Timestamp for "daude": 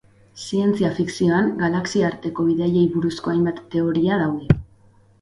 4.27-4.61